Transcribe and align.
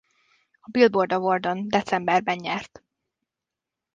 A 0.59 0.69
Billboard 0.71 1.11
Award-on 1.11 1.67
decemberben 1.69 2.35
nyert. 2.37 2.83